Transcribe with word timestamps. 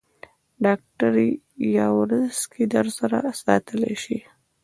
ډاکټر 0.65 1.13
یاورسکي 1.77 2.63
در 2.73 2.85
سره 2.97 3.17
ساتلای 3.41 3.95
شې. 4.03 4.19